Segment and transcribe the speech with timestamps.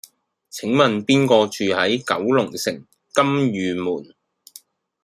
[0.49, 4.15] 請問邊個住喺九龍城金·御門？